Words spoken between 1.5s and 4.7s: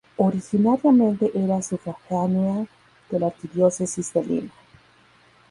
sufragánea de la arquidiócesis de Lima.